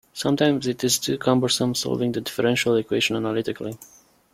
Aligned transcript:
Sometimes 0.13 0.65
it 0.65 0.83
is 0.83 0.97
too 0.97 1.15
cumbersome 1.19 1.75
solving 1.75 2.11
the 2.11 2.21
differential 2.21 2.75
equation 2.75 3.15
analytically. 3.15 3.77